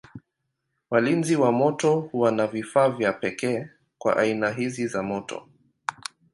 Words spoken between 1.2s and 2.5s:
wa moto huwa na